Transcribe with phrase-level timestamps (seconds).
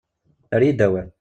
[0.53, 1.09] Err-iyi-d awal.